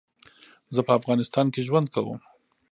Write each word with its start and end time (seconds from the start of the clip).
زه 0.73 0.81
په 0.87 0.91
افغانستان 0.99 1.45
کي 1.53 1.61
ژوند 1.67 1.87
کوم 1.93 2.19